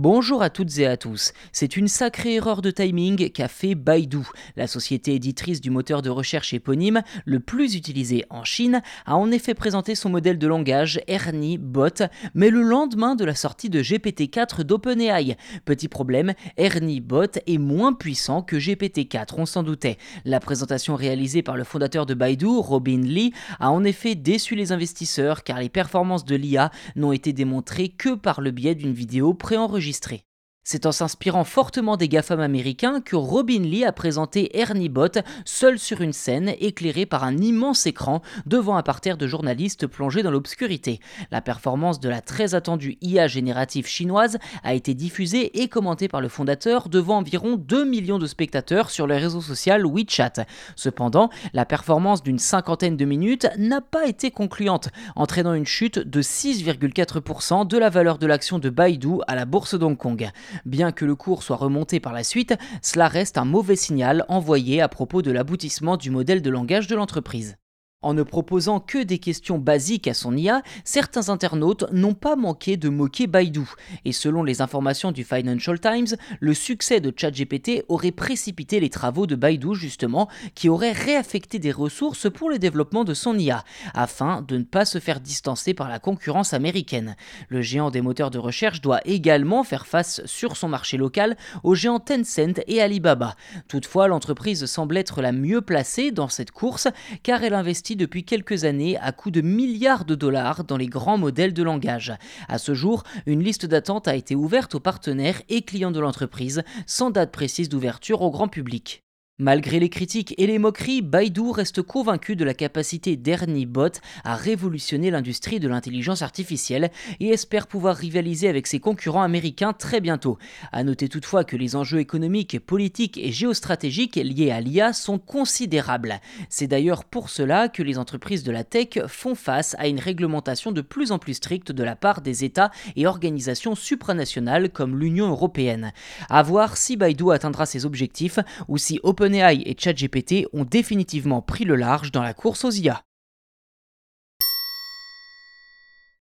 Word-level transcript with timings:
Bonjour 0.00 0.42
à 0.42 0.48
toutes 0.48 0.78
et 0.78 0.86
à 0.86 0.96
tous. 0.96 1.32
C'est 1.50 1.76
une 1.76 1.88
sacrée 1.88 2.34
erreur 2.34 2.62
de 2.62 2.70
timing 2.70 3.30
qu'a 3.32 3.48
fait 3.48 3.74
Baidu. 3.74 4.20
La 4.54 4.68
société 4.68 5.12
éditrice 5.16 5.60
du 5.60 5.70
moteur 5.70 6.02
de 6.02 6.08
recherche 6.08 6.54
éponyme, 6.54 7.02
le 7.24 7.40
plus 7.40 7.74
utilisé 7.74 8.24
en 8.30 8.44
Chine, 8.44 8.80
a 9.06 9.16
en 9.16 9.32
effet 9.32 9.54
présenté 9.54 9.96
son 9.96 10.08
modèle 10.08 10.38
de 10.38 10.46
langage 10.46 11.00
Ernie 11.08 11.58
Bot, 11.58 12.04
mais 12.34 12.48
le 12.50 12.62
lendemain 12.62 13.16
de 13.16 13.24
la 13.24 13.34
sortie 13.34 13.70
de 13.70 13.82
GPT-4 13.82 14.62
d'OpenAI. 14.62 15.36
Petit 15.64 15.88
problème, 15.88 16.34
Ernie 16.56 17.00
Bot 17.00 17.36
est 17.48 17.58
moins 17.58 17.92
puissant 17.92 18.42
que 18.42 18.54
GPT-4, 18.54 19.34
on 19.38 19.46
s'en 19.46 19.64
doutait. 19.64 19.98
La 20.24 20.38
présentation 20.38 20.94
réalisée 20.94 21.42
par 21.42 21.56
le 21.56 21.64
fondateur 21.64 22.06
de 22.06 22.14
Baidu, 22.14 22.46
Robin 22.46 23.00
Lee, 23.02 23.32
a 23.58 23.72
en 23.72 23.82
effet 23.82 24.14
déçu 24.14 24.54
les 24.54 24.70
investisseurs 24.70 25.42
car 25.42 25.58
les 25.58 25.68
performances 25.68 26.24
de 26.24 26.36
l'IA 26.36 26.70
n'ont 26.94 27.10
été 27.10 27.32
démontrées 27.32 27.88
que 27.88 28.14
par 28.14 28.40
le 28.40 28.52
biais 28.52 28.76
d'une 28.76 28.92
vidéo 28.92 29.34
préenregistrée 29.34 29.87
enregistré 29.88 30.27
c'est 30.70 30.84
en 30.84 30.92
s'inspirant 30.92 31.44
fortement 31.44 31.96
des 31.96 32.10
GAFAM 32.10 32.40
américains 32.40 33.00
que 33.00 33.16
Robin 33.16 33.62
Lee 33.62 33.86
a 33.86 33.92
présenté 33.92 34.58
Ernie 34.58 34.90
Bot 34.90 35.18
seul 35.46 35.78
sur 35.78 36.02
une 36.02 36.12
scène 36.12 36.52
éclairée 36.60 37.06
par 37.06 37.24
un 37.24 37.38
immense 37.38 37.86
écran 37.86 38.20
devant 38.44 38.76
un 38.76 38.82
parterre 38.82 39.16
de 39.16 39.26
journalistes 39.26 39.86
plongés 39.86 40.22
dans 40.22 40.30
l'obscurité. 40.30 41.00
La 41.30 41.40
performance 41.40 42.00
de 42.00 42.10
la 42.10 42.20
très 42.20 42.54
attendue 42.54 42.98
IA 43.00 43.28
générative 43.28 43.86
chinoise 43.86 44.36
a 44.62 44.74
été 44.74 44.92
diffusée 44.92 45.58
et 45.62 45.68
commentée 45.68 46.06
par 46.06 46.20
le 46.20 46.28
fondateur 46.28 46.90
devant 46.90 47.16
environ 47.16 47.56
2 47.56 47.86
millions 47.86 48.18
de 48.18 48.26
spectateurs 48.26 48.90
sur 48.90 49.06
le 49.06 49.14
réseau 49.14 49.40
social 49.40 49.86
WeChat. 49.86 50.44
Cependant, 50.76 51.30
la 51.54 51.64
performance 51.64 52.22
d'une 52.22 52.38
cinquantaine 52.38 52.98
de 52.98 53.06
minutes 53.06 53.48
n'a 53.56 53.80
pas 53.80 54.06
été 54.06 54.30
concluante, 54.30 54.90
entraînant 55.16 55.54
une 55.54 55.64
chute 55.64 55.98
de 55.98 56.20
6,4% 56.20 57.66
de 57.66 57.78
la 57.78 57.88
valeur 57.88 58.18
de 58.18 58.26
l'action 58.26 58.58
de 58.58 58.68
Baidu 58.68 59.22
à 59.26 59.34
la 59.34 59.46
bourse 59.46 59.74
d'Hong 59.74 59.96
Kong. 59.96 60.30
Bien 60.64 60.92
que 60.92 61.04
le 61.04 61.14
cours 61.14 61.42
soit 61.42 61.56
remonté 61.56 62.00
par 62.00 62.12
la 62.12 62.24
suite, 62.24 62.54
cela 62.82 63.08
reste 63.08 63.38
un 63.38 63.44
mauvais 63.44 63.76
signal 63.76 64.24
envoyé 64.28 64.80
à 64.80 64.88
propos 64.88 65.22
de 65.22 65.30
l'aboutissement 65.30 65.96
du 65.96 66.10
modèle 66.10 66.42
de 66.42 66.50
langage 66.50 66.86
de 66.86 66.96
l'entreprise. 66.96 67.56
En 68.00 68.14
ne 68.14 68.22
proposant 68.22 68.78
que 68.78 69.02
des 69.02 69.18
questions 69.18 69.58
basiques 69.58 70.06
à 70.06 70.14
son 70.14 70.36
IA, 70.36 70.62
certains 70.84 71.30
internautes 71.30 71.84
n'ont 71.90 72.14
pas 72.14 72.36
manqué 72.36 72.76
de 72.76 72.88
moquer 72.88 73.26
Baidu. 73.26 73.64
Et 74.04 74.12
selon 74.12 74.44
les 74.44 74.60
informations 74.60 75.10
du 75.10 75.24
Financial 75.24 75.80
Times, 75.80 76.16
le 76.38 76.54
succès 76.54 77.00
de 77.00 77.12
ChatGPT 77.14 77.84
aurait 77.88 78.12
précipité 78.12 78.78
les 78.78 78.88
travaux 78.88 79.26
de 79.26 79.34
Baidu 79.34 79.74
justement, 79.74 80.28
qui 80.54 80.68
aurait 80.68 80.92
réaffecté 80.92 81.58
des 81.58 81.72
ressources 81.72 82.30
pour 82.30 82.50
le 82.50 82.60
développement 82.60 83.02
de 83.02 83.14
son 83.14 83.36
IA, 83.36 83.64
afin 83.94 84.42
de 84.42 84.58
ne 84.58 84.62
pas 84.62 84.84
se 84.84 85.00
faire 85.00 85.18
distancer 85.18 85.74
par 85.74 85.88
la 85.88 85.98
concurrence 85.98 86.54
américaine. 86.54 87.16
Le 87.48 87.62
géant 87.62 87.90
des 87.90 88.00
moteurs 88.00 88.30
de 88.30 88.38
recherche 88.38 88.80
doit 88.80 89.00
également 89.06 89.64
faire 89.64 89.88
face 89.88 90.24
sur 90.24 90.56
son 90.56 90.68
marché 90.68 90.98
local 90.98 91.36
aux 91.64 91.74
géants 91.74 91.98
Tencent 91.98 92.60
et 92.68 92.80
Alibaba. 92.80 93.34
Toutefois, 93.66 94.06
l'entreprise 94.06 94.66
semble 94.66 94.96
être 94.96 95.20
la 95.20 95.32
mieux 95.32 95.62
placée 95.62 96.12
dans 96.12 96.28
cette 96.28 96.52
course, 96.52 96.86
car 97.24 97.42
elle 97.42 97.54
investit 97.54 97.87
depuis 97.96 98.24
quelques 98.24 98.64
années 98.64 98.98
à 98.98 99.12
coût 99.12 99.30
de 99.30 99.40
milliards 99.40 100.04
de 100.04 100.14
dollars 100.14 100.64
dans 100.64 100.76
les 100.76 100.86
grands 100.86 101.18
modèles 101.18 101.54
de 101.54 101.62
langage. 101.62 102.12
À 102.48 102.58
ce 102.58 102.74
jour, 102.74 103.04
une 103.26 103.42
liste 103.42 103.66
d'attente 103.66 104.08
a 104.08 104.16
été 104.16 104.34
ouverte 104.34 104.74
aux 104.74 104.80
partenaires 104.80 105.42
et 105.48 105.62
clients 105.62 105.90
de 105.90 106.00
l'entreprise, 106.00 106.62
sans 106.86 107.10
date 107.10 107.32
précise 107.32 107.68
d'ouverture 107.68 108.22
au 108.22 108.30
grand 108.30 108.48
public. 108.48 109.02
Malgré 109.40 109.78
les 109.78 109.88
critiques 109.88 110.34
et 110.36 110.48
les 110.48 110.58
moqueries, 110.58 111.00
Baidu 111.00 111.52
reste 111.52 111.80
convaincu 111.80 112.34
de 112.34 112.44
la 112.44 112.54
capacité 112.54 113.14
d'Ernie 113.14 113.66
Bot 113.66 114.00
à 114.24 114.34
révolutionner 114.34 115.12
l'industrie 115.12 115.60
de 115.60 115.68
l'intelligence 115.68 116.22
artificielle 116.22 116.90
et 117.20 117.28
espère 117.28 117.68
pouvoir 117.68 117.94
rivaliser 117.94 118.48
avec 118.48 118.66
ses 118.66 118.80
concurrents 118.80 119.22
américains 119.22 119.72
très 119.72 120.00
bientôt. 120.00 120.38
À 120.72 120.82
noter 120.82 121.08
toutefois 121.08 121.44
que 121.44 121.54
les 121.56 121.76
enjeux 121.76 122.00
économiques, 122.00 122.58
politiques 122.58 123.16
et 123.16 123.30
géostratégiques 123.30 124.16
liés 124.16 124.50
à 124.50 124.60
l'IA 124.60 124.92
sont 124.92 125.20
considérables. 125.20 126.18
C'est 126.48 126.66
d'ailleurs 126.66 127.04
pour 127.04 127.30
cela 127.30 127.68
que 127.68 127.84
les 127.84 127.96
entreprises 127.96 128.42
de 128.42 128.50
la 128.50 128.64
tech 128.64 128.98
font 129.06 129.36
face 129.36 129.76
à 129.78 129.86
une 129.86 130.00
réglementation 130.00 130.72
de 130.72 130.80
plus 130.80 131.12
en 131.12 131.20
plus 131.20 131.34
stricte 131.34 131.70
de 131.70 131.84
la 131.84 131.94
part 131.94 132.22
des 132.22 132.42
États 132.42 132.72
et 132.96 133.06
organisations 133.06 133.76
supranationales 133.76 134.70
comme 134.70 134.98
l'Union 134.98 135.28
européenne. 135.28 135.92
À 136.28 136.42
voir 136.42 136.76
si 136.76 136.96
Baidu 136.96 137.30
atteindra 137.30 137.66
ses 137.66 137.86
objectifs 137.86 138.40
ou 138.66 138.78
si 138.78 138.98
Open 139.04 139.27
OpenAI 139.28 139.62
et 139.66 139.76
ChatGPT 139.78 140.46
ont 140.54 140.64
définitivement 140.64 141.42
pris 141.42 141.64
le 141.64 141.76
large 141.76 142.12
dans 142.12 142.22
la 142.22 142.32
course 142.32 142.64
aux 142.64 142.70
IA. 142.70 143.04